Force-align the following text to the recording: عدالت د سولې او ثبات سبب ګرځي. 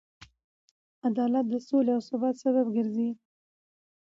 عدالت 1.07 1.45
د 1.49 1.55
سولې 1.67 1.91
او 1.95 2.01
ثبات 2.09 2.35
سبب 2.43 2.65
ګرځي. 2.75 3.09